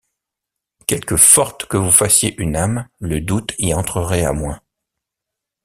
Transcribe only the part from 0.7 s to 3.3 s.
Quelque forte que vous fassiez une âme, le